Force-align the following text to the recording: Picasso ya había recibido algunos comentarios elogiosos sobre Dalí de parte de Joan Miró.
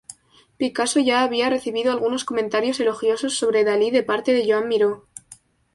Picasso 0.57 0.99
ya 0.99 1.21
había 1.21 1.51
recibido 1.51 1.91
algunos 1.91 2.25
comentarios 2.25 2.79
elogiosos 2.79 3.35
sobre 3.37 3.63
Dalí 3.63 3.91
de 3.91 4.01
parte 4.01 4.33
de 4.33 4.51
Joan 4.51 4.67
Miró. 4.67 5.07